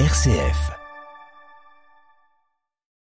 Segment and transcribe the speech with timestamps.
[0.00, 0.72] RCF.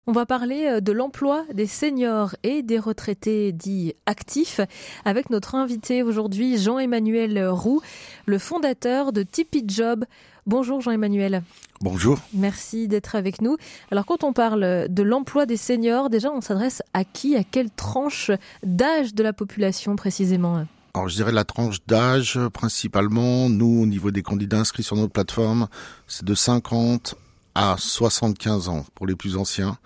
[0.07, 4.61] On va parler euh, de l'emploi des seniors et des retraités dits actifs
[5.07, 7.81] avec notre invité aujourd'hui, Jean-Emmanuel Roux,
[8.27, 10.05] le fondateur de Tipeee Job.
[10.45, 11.42] Bonjour Jean-Emmanuel.
[11.81, 12.19] Bonjour.
[12.35, 13.56] Merci d'être avec nous.
[13.90, 17.70] Alors quand on parle de l'emploi des seniors, déjà on s'adresse à qui, à quelle
[17.70, 18.30] tranche
[18.65, 20.66] d'âge de la population précisément?
[20.95, 25.12] Alors je dirais la tranche d'âge principalement, nous au niveau des candidats inscrits sur notre
[25.12, 25.69] plateforme,
[26.07, 27.15] c'est de 50
[27.55, 29.79] à 75 ans pour les plus anciens.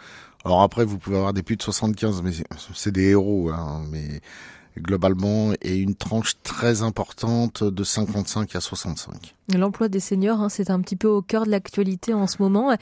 [0.44, 2.32] Alors après vous pouvez avoir des plus de 75 mais
[2.74, 4.20] c'est des héros hein, mais
[4.78, 9.34] globalement et une tranche très importante de 55 à 65.
[9.54, 12.72] L'emploi des seniors, hein, c'est un petit peu au cœur de l'actualité en ce moment.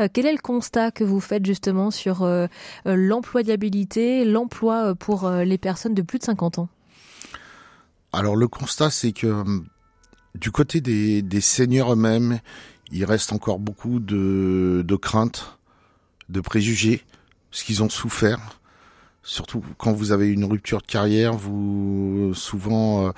[0.00, 2.46] Euh, quel est le constat que vous faites justement sur euh,
[2.86, 6.68] euh, l'employabilité, l'emploi pour les personnes de plus de 50 ans?
[8.12, 9.66] Alors le constat, c'est que hum,
[10.34, 12.40] du côté des, seniors eux-mêmes,
[12.90, 15.58] il reste encore beaucoup de, de craintes,
[16.28, 17.04] de préjugés,
[17.50, 18.60] ce qu'ils ont souffert.
[19.24, 23.10] Surtout quand vous avez une rupture de carrière, vous souvent euh,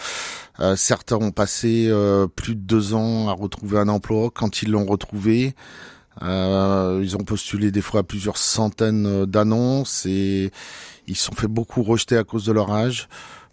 [0.60, 4.30] euh, certains ont passé euh, plus de deux ans à retrouver un emploi.
[4.33, 5.55] Quand ils l'ont retrouvé,
[6.20, 10.52] ils ont postulé des fois à plusieurs centaines d'annonces et
[11.06, 13.08] ils se sont fait beaucoup rejeter à cause de leur âge.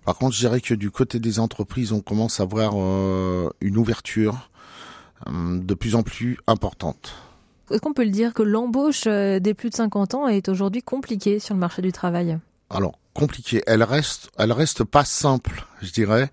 [0.05, 3.77] Par contre, je dirais que du côté des entreprises, on commence à voir euh, une
[3.77, 4.49] ouverture
[5.27, 7.13] euh, de plus en plus importante.
[7.69, 10.81] Est-ce qu'on peut le dire que l'embauche euh, des plus de 50 ans est aujourd'hui
[10.81, 12.37] compliquée sur le marché du travail?
[12.69, 13.61] Alors, compliquée.
[13.67, 16.31] Elle reste, elle reste pas simple, je dirais,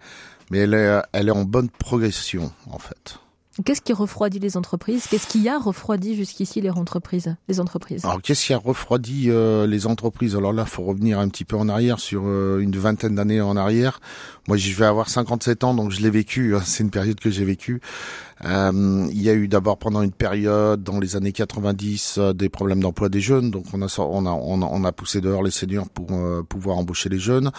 [0.50, 3.19] mais elle est, elle est en bonne progression, en fait.
[3.64, 5.06] Qu'est-ce qui refroidit les entreprises?
[5.08, 8.04] Qu'est-ce qui a refroidi jusqu'ici les entreprises, les entreprises?
[8.04, 10.36] Alors qu'est-ce qui a refroidi euh, les entreprises?
[10.36, 13.56] Alors là, faut revenir un petit peu en arrière, sur euh, une vingtaine d'années en
[13.56, 14.00] arrière.
[14.46, 16.54] Moi, je vais avoir 57 ans, donc je l'ai vécu.
[16.54, 17.80] Hein, c'est une période que j'ai vécue.
[18.44, 22.81] Euh, il y a eu d'abord pendant une période dans les années 90 des problèmes
[22.81, 26.08] d'emploi des jeunes, donc on a on a on a, poussé dehors les seniors pour
[26.48, 27.50] pouvoir embaucher les jeunes.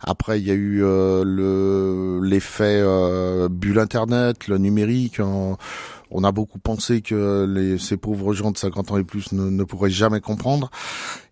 [0.00, 2.82] Après, il y a eu le l'effet
[3.50, 5.20] bulle internet, le numérique.
[5.20, 5.58] En,
[6.10, 9.64] on a beaucoup pensé que les, ces pauvres gens de 50 ans et plus ne,
[9.64, 10.70] pourraient jamais comprendre.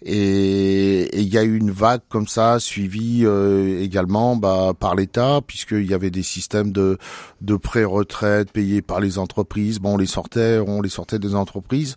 [0.03, 5.41] Et il y a eu une vague comme ça, suivie euh, également bah, par l'État,
[5.47, 6.98] puisqu'il y avait des systèmes de,
[7.41, 9.78] de pré-retraite payés par les entreprises.
[9.78, 11.97] Bon, on les sortait, on les sortait des entreprises.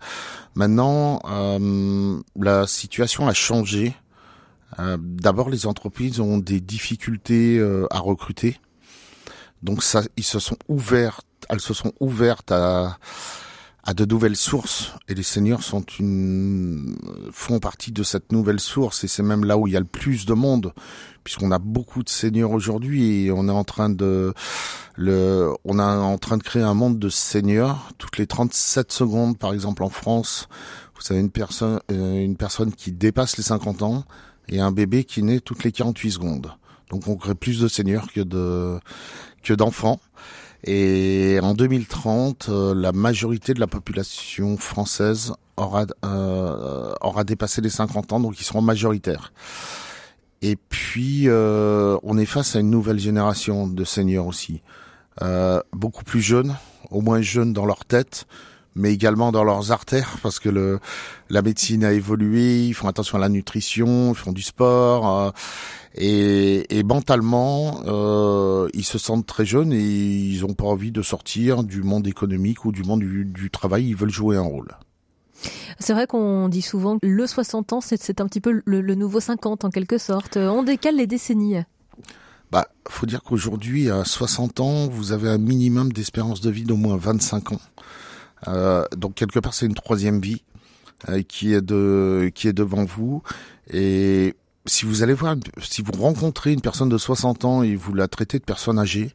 [0.56, 3.94] Maintenant, euh, la situation a changé.
[4.80, 8.58] Euh, d'abord, les entreprises ont des difficultés à recruter.
[9.64, 12.98] Donc ça, ils se sont ouverts elles se sont ouvertes à,
[13.84, 14.94] à de nouvelles sources.
[15.08, 16.96] Et les seniors sont une
[17.32, 19.04] font partie de cette nouvelle source.
[19.04, 20.74] Et c'est même là où il y a le plus de monde
[21.24, 23.26] puisqu'on a beaucoup de seniors aujourd'hui.
[23.26, 24.34] Et on est en train de
[24.96, 29.38] le on est en train de créer un monde de seniors toutes les 37 secondes
[29.38, 30.50] par exemple en France
[30.96, 34.04] vous avez une personne euh, une personne qui dépasse les 50 ans
[34.50, 36.52] et un bébé qui naît toutes les 48 secondes.
[36.90, 38.80] Donc on crée plus de seniors que de
[39.42, 40.00] que d'enfants
[40.64, 47.70] et en 2030, euh, la majorité de la population française aura, euh, aura dépassé les
[47.70, 49.32] 50 ans, donc ils seront majoritaires.
[50.42, 54.62] Et puis, euh, on est face à une nouvelle génération de seniors aussi.
[55.22, 56.56] Euh, beaucoup plus jeunes,
[56.92, 58.26] au moins jeunes dans leur tête,
[58.76, 60.80] mais également dans leurs artères, parce que le,
[61.30, 65.32] la médecine a évolué, ils font attention à la nutrition, ils font du sport, euh,
[65.96, 71.02] et, et, mentalement, euh, ils se sentent très jeunes et ils n'ont pas envie de
[71.02, 74.78] sortir du monde économique ou du monde du, du travail, ils veulent jouer un rôle.
[75.80, 78.96] C'est vrai qu'on dit souvent que le 60 ans, c'est un petit peu le, le
[78.96, 80.36] nouveau 50 en quelque sorte.
[80.36, 81.64] On décale les décennies.
[82.52, 86.78] Bah, faut dire qu'aujourd'hui, à 60 ans, vous avez un minimum d'espérance de vie d'au
[86.78, 87.62] moins 25 ans.
[88.48, 90.44] Euh, donc quelque part, c'est une troisième vie
[91.10, 93.22] euh, qui est de qui est devant vous.
[93.72, 94.36] Et
[94.66, 98.08] si vous allez voir, si vous rencontrez une personne de 60 ans et vous la
[98.08, 99.14] traitez de personne âgée,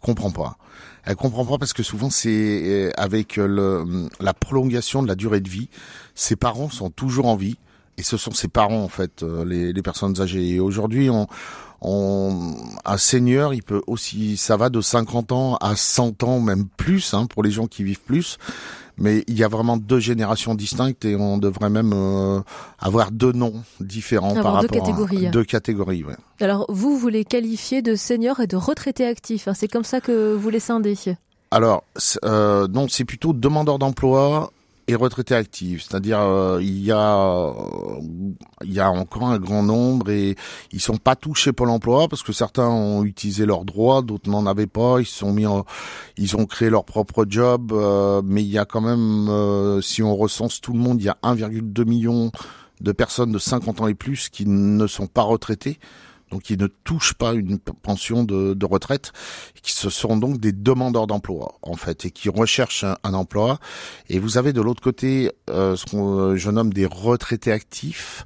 [0.00, 0.56] comprend pas.
[1.04, 5.40] Elle comprend pas parce que souvent c'est euh, avec le, la prolongation de la durée
[5.40, 5.68] de vie,
[6.14, 7.58] ses parents sont toujours en vie
[7.98, 10.48] et ce sont ses parents en fait, les, les personnes âgées.
[10.48, 11.26] Et aujourd'hui, on,
[11.82, 16.66] on, un seigneur, il peut aussi, ça va de 50 ans à 100 ans, même
[16.76, 18.38] plus, hein, pour les gens qui vivent plus.
[18.98, 22.40] Mais il y a vraiment deux générations distinctes et on devrait même euh,
[22.78, 25.26] avoir deux noms différents par deux rapport catégories.
[25.26, 26.04] à deux catégories.
[26.04, 26.14] Ouais.
[26.40, 29.48] Alors vous, vous les qualifiez de seniors et de retraités actifs.
[29.48, 30.94] Hein, c'est comme ça que vous les scindez.
[31.50, 31.84] Alors
[32.24, 34.52] euh, non, c'est plutôt demandeurs d'emploi
[34.92, 35.82] et retraités actifs.
[35.82, 37.52] C'est-à-dire euh, il y a
[38.64, 40.36] il y a encore un grand nombre et
[40.72, 44.46] ils sont pas touchés Pôle Emploi parce que certains ont utilisé leurs droits, d'autres n'en
[44.46, 45.00] avaient pas.
[45.00, 45.44] Ils sont mis,
[46.16, 47.72] ils ont créé leur propre job,
[48.24, 51.18] mais il y a quand même, si on recense tout le monde, il y a
[51.22, 52.30] 1,2 million
[52.80, 55.78] de personnes de 50 ans et plus qui ne sont pas retraitées
[56.32, 59.12] donc qui ne touchent pas une pension de, retraite,
[59.62, 63.58] qui ce sont donc des demandeurs d'emploi en fait et qui recherchent un, emploi.
[64.08, 68.24] Et vous avez de l'autre côté euh, ce que je nomme des retraités actifs.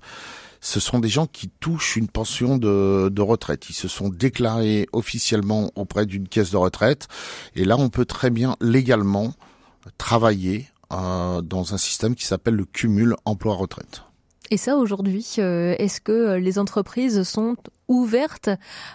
[0.60, 3.68] Ce sont des gens qui touchent une pension de, retraite.
[3.70, 7.08] Ils se sont déclarés officiellement auprès d'une caisse de retraite.
[7.56, 9.34] Et là, on peut très bien légalement
[9.98, 14.02] travailler euh, dans un système qui s'appelle le cumul emploi-retraite.
[14.50, 17.56] Et ça, aujourd'hui, euh, est-ce que euh, les entreprises sont
[17.88, 18.50] ouvertes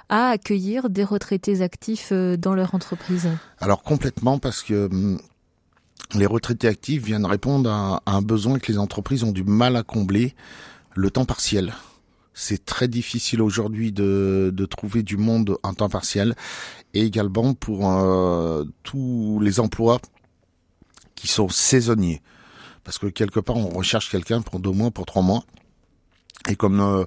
[0.09, 3.29] à accueillir des retraités actifs euh, dans leur entreprise
[3.59, 5.19] Alors complètement, parce que hum,
[6.13, 9.83] les retraités actifs viennent répondre à, un besoin que les entreprises ont du mal à
[9.83, 10.35] combler,
[10.93, 11.73] le temps partiel.
[12.33, 16.35] C'est très difficile aujourd'hui de, de, trouver du monde en temps partiel
[16.93, 17.81] et également pour
[18.83, 19.99] tous les emplois
[21.15, 22.21] qui sont saisonniers
[22.83, 25.43] parce que quelque part on recherche quelqu'un pour deux mois, pour trois mois.
[26.49, 27.03] Et comme euh,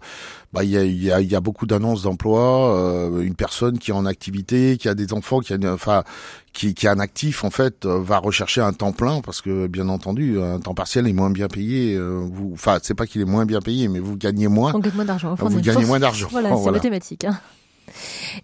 [0.52, 3.90] bah il y a, y, a, y a, beaucoup d'annonces d'emploi, euh, une personne qui
[3.90, 6.04] est en activité, qui a des enfants, qui a enfin
[6.52, 9.66] qui, qui est un actif en fait, euh, va rechercher un temps plein parce que
[9.66, 11.98] bien entendu un temps partiel est moins bien payé.
[11.98, 14.72] vous, enfin c'est pas qu'il est moins bien payé, mais vous gagnez moins.
[14.74, 15.34] On gagne moins d'argent.
[15.34, 16.28] Vous gagnez moins d'argent.
[16.30, 17.24] Voilà, c'est mathématique.
[17.24, 17.40] Hein.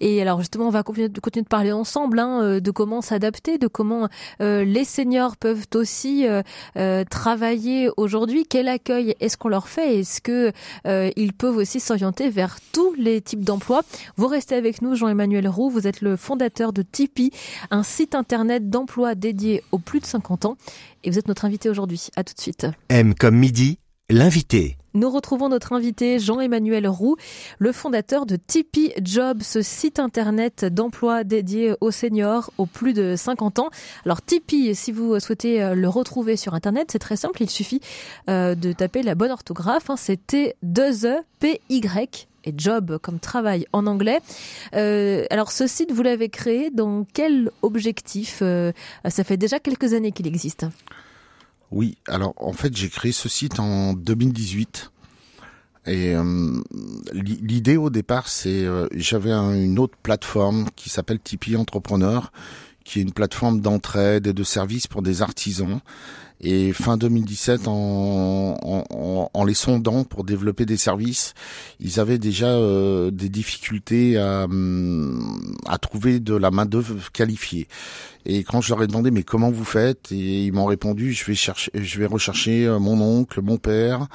[0.00, 3.66] Et alors justement, on va continuer de, parler ensemble hein, euh, de comment s'adapter, de
[3.66, 4.08] comment
[4.40, 8.44] euh, les seniors peuvent aussi euh, travailler aujourd'hui.
[8.48, 10.00] Quel accueil est-ce qu'on leur fait?
[10.00, 10.52] Est-ce que
[11.16, 13.82] ils peuvent aussi s'orienter vers tous les types d'emplois?
[14.16, 15.70] Vous restez avec nous, Jean-Emmanuel Roux.
[15.70, 17.30] Vous êtes le fondateur de Tipeee,
[17.70, 20.56] un site internet d'emploi dédié aux plus de 50 ans.
[21.04, 22.08] Et vous êtes notre invité aujourd'hui.
[22.16, 22.66] À tout de suite.
[22.88, 23.78] M comme midi,
[24.08, 24.76] l'invité.
[24.92, 27.14] Nous retrouvons notre invité Jean-Emmanuel Roux,
[27.60, 33.14] le fondateur de Tipeee Job, ce site internet d'emploi dédié aux seniors aux plus de
[33.16, 33.70] 50 ans.
[34.04, 37.80] Alors Tipeee, si vous souhaitez euh, le retrouver sur internet, c'est très simple, il suffit
[38.28, 44.18] euh, de taper la bonne orthographe, hein, c'est T-2-E-P-Y et job comme travail en anglais.
[44.74, 48.42] Euh, alors ce site, vous l'avez créé dans quel objectif
[49.08, 50.66] Ça fait déjà quelques années qu'il existe.
[51.70, 54.90] Oui, alors en fait j'ai créé ce site en 2018.
[55.86, 56.60] Et euh,
[57.12, 62.32] l'idée au départ, c'est euh, j'avais une autre plateforme qui s'appelle Tipeee Entrepreneur,
[62.84, 65.80] qui est une plateforme d'entraide et de services pour des artisans.
[66.42, 71.34] Et fin 2017, en, les sondant pour développer des services,
[71.80, 74.46] ils avaient déjà euh, des difficultés à,
[75.66, 77.68] à trouver de la main d'œuvre qualifiée.
[78.26, 81.24] Et quand je leur ai demandé mais comment vous faites, et ils m'ont répondu je
[81.24, 84.08] vais chercher, je vais rechercher euh, mon oncle, mon père,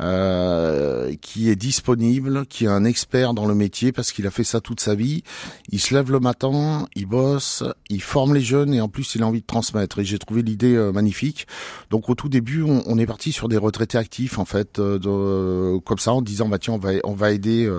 [0.00, 4.42] euh, qui est disponible, qui est un expert dans le métier parce qu'il a fait
[4.42, 5.22] ça toute sa vie.
[5.68, 9.22] Il se lève le matin, il bosse, il forme les jeunes et en plus il
[9.22, 9.98] a envie de transmettre.
[9.98, 11.46] Et j'ai trouvé l'idée euh, magnifique.
[11.90, 15.78] Donc au tout début, on, est parti sur des retraités actifs en fait, euh, de,
[15.80, 17.70] comme ça en disant bah tiens on va on va aider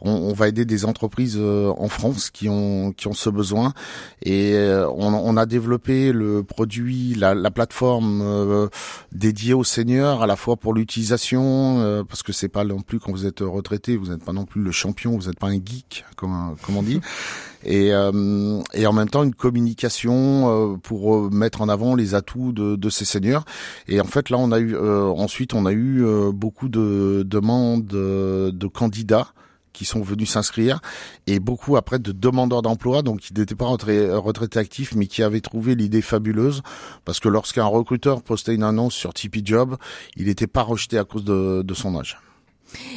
[0.00, 3.74] on, on, va aider des entreprises en France qui ont qui ont ce besoin
[4.24, 4.56] et
[4.90, 5.01] on,
[5.36, 8.68] a développé le produit, la, plateforme euh,
[9.12, 13.00] dédiée aux seniors, à la fois pour l'utilisation, euh, parce que c'est pas non plus
[13.00, 15.54] quand vous êtes retraité, vous n'êtes pas non plus le champion, vous n'êtes pas un
[15.54, 17.00] geek, comme, comme on dit.
[17.64, 22.74] Et, euh, et en même temps une communication pour mettre en avant les atouts de,
[22.74, 23.44] de, ces seniors.
[23.86, 28.66] Et en fait là, on a eu ensuite on a eu beaucoup de demandes de
[28.66, 29.32] candidats
[29.72, 30.80] qui sont venus s'inscrire
[31.26, 35.40] et beaucoup après de demandeurs d'emploi, donc qui n'étaient pas retraités actifs, mais qui avaient
[35.40, 36.62] trouvé l'idée fabuleuse
[37.04, 39.76] parce que lorsqu'un recruteur postait une annonce sur Tipeee Job,
[40.16, 42.18] il n'était pas rejeté à cause de, son âge.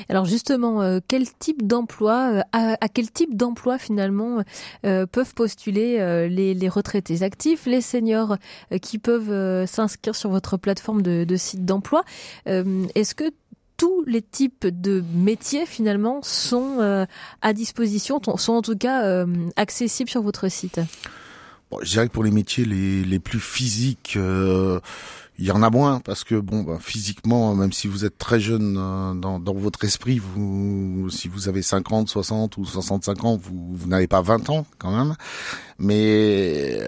[0.10, 4.42] Alors justement, euh, quel type d'emploi, euh, à, quel type d'emploi finalement
[4.86, 5.98] euh, peuvent postuler
[6.30, 8.38] les, les, retraités actifs, les seniors
[8.82, 12.04] qui peuvent s'inscrire sur votre plateforme de, de site d'emploi?
[12.46, 13.32] Est-ce que
[13.78, 17.06] tous les types de métiers finalement sont euh,
[17.42, 20.80] à disposition, sont en tout cas euh, accessibles sur votre site?
[21.72, 24.80] Bon, je dirais que pour les métiers les, les plus physiques, euh,
[25.38, 28.40] il y en a moins parce que bon, bah, physiquement, même si vous êtes très
[28.40, 33.88] jeune dans, dans, votre esprit, vous, si vous avez 50, 60 ou 65 ans, vous,
[33.88, 35.16] n'avez pas 20 ans quand même.
[35.78, 36.80] Mais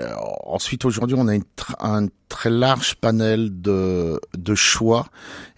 [0.45, 1.43] ensuite, aujourd'hui, on a une
[1.79, 5.07] un très large panel de, de choix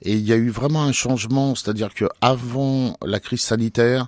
[0.02, 4.08] et il y a eu vraiment un changement, c'est-à-dire que avant la crise sanitaire,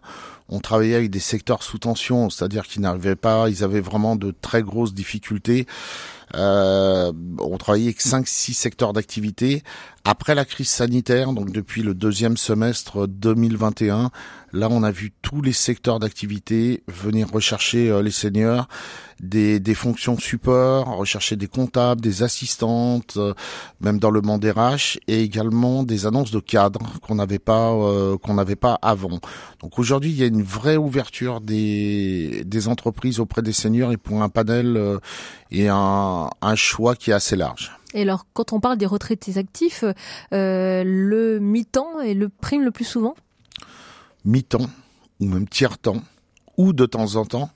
[0.49, 4.33] on travaillait avec des secteurs sous tension, c'est-à-dire qu'ils n'arrivaient pas, ils avaient vraiment de
[4.41, 5.65] très grosses difficultés.
[6.35, 9.63] Euh, on travaillait avec 5-6 secteurs d'activité.
[10.03, 14.09] Après la crise sanitaire, donc depuis le deuxième semestre 2021,
[14.51, 18.67] là on a vu tous les secteurs d'activité venir rechercher euh, les seniors,
[19.19, 23.35] des, des fonctions support, rechercher des comptables, des assistantes, euh,
[23.79, 28.17] même dans le monde RH, et également des annonces de cadres qu'on n'avait pas euh,
[28.17, 29.19] qu'on n'avait pas avant.
[29.61, 33.97] Donc aujourd'hui il y a une vraie ouverture des, des entreprises auprès des seniors et
[33.97, 34.99] pour un panel
[35.51, 37.71] et un, un choix qui est assez large.
[37.93, 39.83] Et alors, quand on parle des retraités actifs,
[40.33, 43.15] euh, le mi-temps est le prime le plus souvent?
[44.23, 44.69] Mi-temps,
[45.19, 46.01] ou même tiers-temps,
[46.57, 47.49] ou de temps en temps.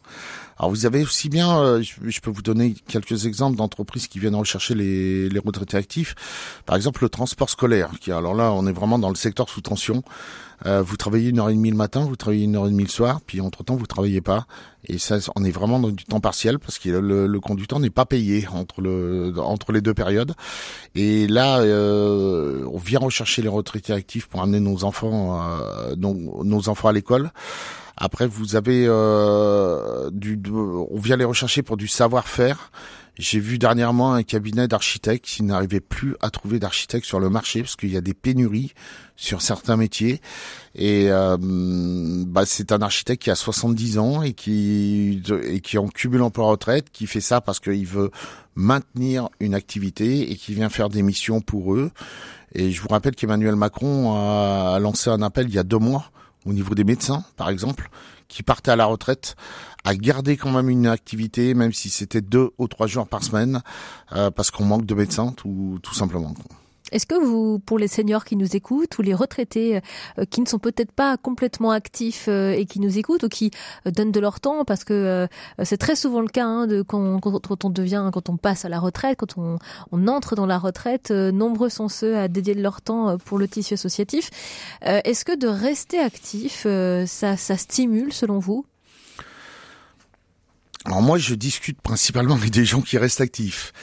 [0.58, 4.36] Alors vous avez aussi bien, euh, je, peux vous donner quelques exemples d'entreprises qui viennent
[4.36, 6.16] rechercher les, les, retraités actifs.
[6.66, 9.62] Par exemple le transport scolaire, qui alors là on est vraiment dans le secteur sous
[9.62, 10.02] tension.
[10.66, 12.84] Euh, vous travaillez une heure et demie le matin, vous travaillez une heure et demie
[12.84, 14.48] le soir, puis entre temps vous travaillez pas.
[14.88, 17.90] Et ça, on est vraiment dans du temps partiel parce que le, le conducteur n'est
[17.90, 20.34] pas payé entre le entre les deux périodes.
[20.94, 26.44] Et là, euh, on vient rechercher les retraités actifs pour amener nos enfants, euh, nos,
[26.44, 27.32] nos enfants à l'école.
[27.98, 32.72] Après, vous avez euh, du, on vient les rechercher pour du savoir-faire.
[33.18, 37.62] J'ai vu dernièrement un cabinet d'architectes qui n'arrivait plus à trouver d'architectes sur le marché
[37.62, 38.74] parce qu'il y a des pénuries
[39.16, 40.20] sur certains métiers.
[40.76, 45.88] Et euh, bah, c'est un architecte qui a 70 ans et qui et qui en
[45.88, 48.12] cumule emploi retraite, qui fait ça parce qu'il veut
[48.56, 51.92] maintenir une activité et qui vient faire des missions pour eux.
[52.54, 56.12] Et je vous rappelle qu'Emmanuel Macron a lancé un appel il y a deux mois
[56.46, 57.90] au niveau des médecins, par exemple,
[58.28, 59.36] qui partaient à la retraite,
[59.84, 63.62] à garder quand même une activité, même si c'était deux ou trois jours par semaine,
[64.14, 66.34] euh, parce qu'on manque de médecins, tout, tout simplement.
[66.92, 69.82] Est-ce que vous, pour les seniors qui nous écoutent ou les retraités
[70.20, 73.50] euh, qui ne sont peut-être pas complètement actifs euh, et qui nous écoutent ou qui
[73.88, 75.28] euh, donnent de leur temps, parce que
[75.64, 78.70] c'est très souvent le cas hein, de quand, quand, on devient, quand on passe à
[78.70, 79.58] la retraite, quand on,
[79.92, 83.48] on entre dans la retraite, nombreux sont ceux à dédier de leur temps pour le
[83.48, 84.30] tissu associatif.
[84.82, 86.68] Est-ce que de rester actif,
[87.06, 88.66] ça, ça stimule selon vous?
[90.86, 93.74] Alors moi, je discute principalement avec des gens qui restent actifs,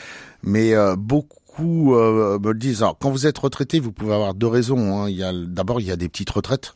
[0.43, 2.85] mais beaucoup beaucoup euh, me disent.
[3.01, 5.03] Quand vous êtes retraité, vous pouvez avoir deux raisons.
[5.03, 5.09] Hein.
[5.09, 6.75] Il y a d'abord il y a des petites retraites.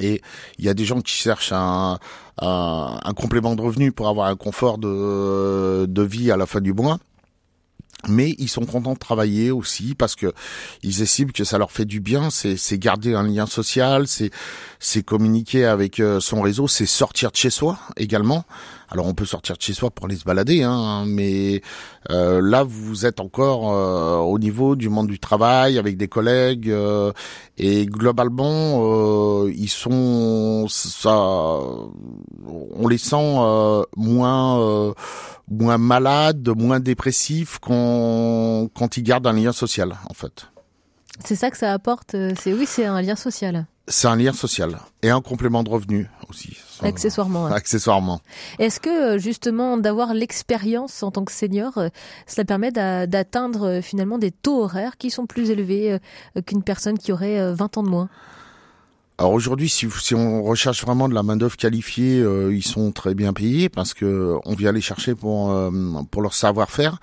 [0.00, 0.20] Et
[0.58, 1.98] il y a des gens qui cherchent un
[3.16, 6.98] complément de revenu pour avoir un confort de, de vie à la fin du mois
[8.06, 10.32] mais ils sont contents de travailler aussi parce que
[10.82, 14.30] ils estiment que ça leur fait du bien, c'est garder un lien social, c'est
[14.78, 18.44] c'est communiquer avec euh, son réseau, c'est sortir de chez soi également.
[18.90, 21.60] Alors on peut sortir de chez soi pour aller se balader, hein, mais
[22.10, 26.72] euh, là vous êtes encore euh, au niveau du monde du travail avec des collègues
[27.58, 33.36] et globalement ils sont ça, on les sent
[33.96, 34.94] moins
[35.50, 40.48] moins malades, moins dépressifs quand, quand ils gardent un lien social, en fait.
[41.24, 42.14] C'est ça que ça apporte.
[42.14, 43.66] Euh, c'est oui, c'est un lien social.
[43.88, 46.58] C'est un lien social et un complément de revenu aussi.
[46.82, 47.46] Accessoirement.
[47.46, 48.20] Accessoirement.
[48.58, 51.88] Est-ce que euh, justement d'avoir l'expérience en tant que senior, euh,
[52.26, 55.98] cela permet d'atteindre finalement des taux horaires qui sont plus élevés
[56.46, 58.08] qu'une personne qui aurait 20 ans de moins?
[59.20, 63.14] Alors aujourd'hui, si, on recherche vraiment de la main d'œuvre qualifiée, euh, ils sont très
[63.14, 65.70] bien payés parce que on vient les chercher pour euh,
[66.12, 67.00] pour leur savoir-faire,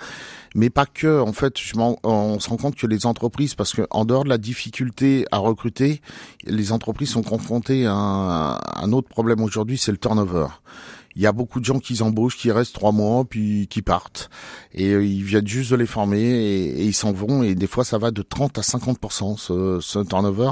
[0.56, 1.20] mais pas que.
[1.20, 4.38] En fait, on se rend compte que les entreprises, parce que en dehors de la
[4.38, 6.02] difficulté à recruter,
[6.46, 10.48] les entreprises sont confrontées à un autre problème aujourd'hui, c'est le turnover
[11.16, 14.30] il y a beaucoup de gens qui embauchent, qui restent trois mois, puis qui partent.
[14.74, 17.42] Et euh, ils viennent juste de les former et, ils s'en vont.
[17.44, 20.52] Et des fois, ça va de 30 à 50% ce, ce turnover.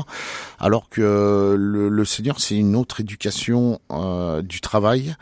[0.60, 5.16] Alors que le, le senior, c'est une autre éducation euh, du travail,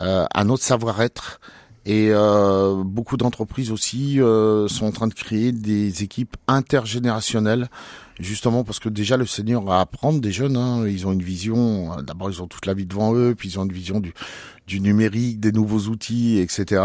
[0.00, 1.40] euh, un autre savoir-être.
[1.86, 7.68] Et euh, beaucoup d'entreprises aussi euh, sont en train de créer des équipes intergénérationnelles,
[8.20, 12.00] justement parce que déjà le senior à apprendre des jeunes, hein, ils ont une vision.
[12.02, 14.14] D'abord, ils ont toute la vie devant eux, puis ils ont une vision du,
[14.70, 16.82] du numérique, des nouveaux outils, etc.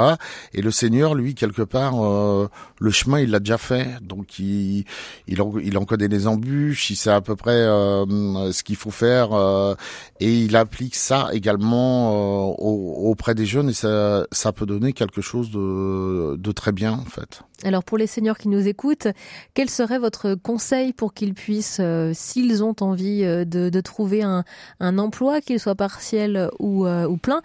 [0.53, 2.49] Et le Seigneur, lui, quelque part, euh,
[2.79, 3.87] le chemin, il l'a déjà fait.
[4.01, 4.85] Donc, il,
[5.27, 8.75] il, en, il en connaît les embûches, il sait à peu près euh, ce qu'il
[8.75, 9.33] faut faire.
[9.33, 9.75] Euh,
[10.19, 13.69] et il applique ça également auprès des jeunes.
[13.69, 17.41] Et ça, ça peut donner quelque chose de, de très bien, en fait.
[17.63, 19.07] Alors pour les seniors qui nous écoutent,
[19.53, 21.81] quel serait votre conseil pour qu'ils puissent,
[22.13, 24.43] s'ils ont envie de, de, trouver un,
[24.79, 27.41] un emploi, qu'il soit partiel ou, ou plein,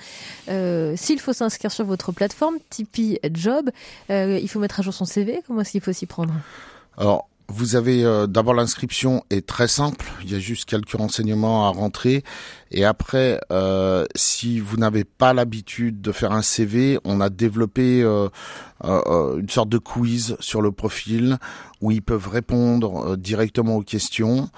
[0.49, 3.71] euh, s'il faut s'inscrire sur votre plateforme Tipeee Job,
[4.11, 5.43] euh, il faut mettre à jour son CV.
[5.47, 6.35] Comment est-ce qu'il faut s'y prendre?
[6.97, 10.07] Alors, vous avez euh, d'abord l'inscription est très simple.
[10.23, 12.23] Il y a juste quelques renseignements à rentrer.
[12.71, 18.03] Et après, euh, si vous n'avez pas l'habitude de faire un CV, on a développé
[18.03, 18.29] euh,
[18.85, 21.39] une sorte de quiz sur le profil
[21.81, 24.49] où ils peuvent répondre directement aux questions.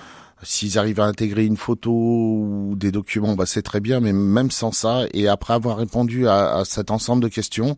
[0.43, 4.51] S'ils arrivent à intégrer une photo ou des documents, bah c'est très bien, mais même
[4.51, 7.77] sans ça, et après avoir répondu à, à, cet ensemble de questions,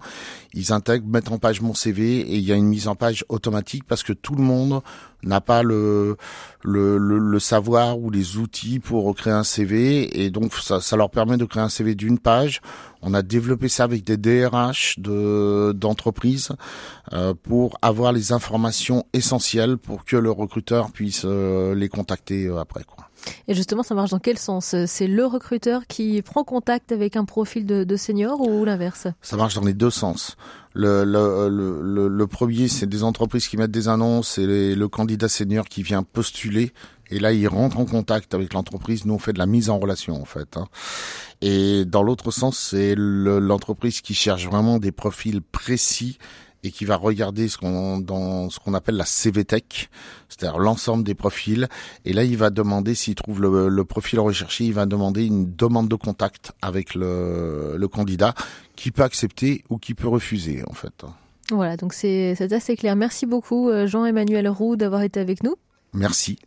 [0.55, 3.25] ils intègrent, mettent en page mon CV, et il y a une mise en page
[3.29, 4.81] automatique parce que tout le monde
[5.25, 6.17] n'a pas le,
[6.63, 11.11] le, le, savoir ou les outils pour créer un CV, et donc ça, ça leur
[11.11, 12.61] permet de créer un CV d'une page.
[13.03, 16.51] On a développé ça avec des DRH de d'entreprises
[17.13, 22.59] euh, pour avoir les informations essentielles pour que le recruteur puisse euh, les contacter euh,
[22.59, 23.09] après quoi.
[23.49, 24.75] Et justement, ça marche dans quel sens?
[24.87, 29.07] C'est le recruteur qui prend contact avec un profil de, senior ou l'inverse?
[29.23, 30.37] Ça marche dans les deux sens.
[30.73, 35.29] Le, le, le, le premier, c'est des entreprises qui mettent des annonces et le candidat
[35.29, 36.73] senior qui vient postuler.
[37.11, 39.05] Et là, il rentre en contact avec l'entreprise.
[39.05, 40.57] Nous, on fait de la mise en relation, en fait.
[40.57, 40.67] Hein.
[41.43, 46.19] Et dans l'autre sens, c'est l'entreprise qui cherche vraiment des profils précis
[46.65, 49.91] et qui va regarder ce qu'on dans ce qu'on appelle la CV Tech,
[50.29, 51.69] c'est-à-dire l'ensemble des profils.
[52.05, 55.55] Et là, il va demander s'il trouve le, le, profil recherché, il va demander une
[55.55, 58.35] demande de contact avec le, le candidat
[58.75, 61.05] qui peut accepter ou qui peut refuser en fait.
[61.51, 62.97] Voilà, donc c'est assez clair.
[62.97, 65.57] Merci beaucoup Jean-Emmanuel Roux d'avoir été avec nous.
[65.95, 66.39] Merci.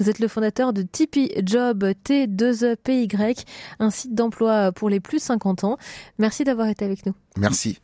[0.00, 3.44] Vous êtes le fondateur de Tipeee Job T2EPY,
[3.78, 5.78] un site d'emploi pour les plus 50 ans.
[6.18, 7.14] Merci d'avoir été avec nous.
[7.36, 7.78] Merci.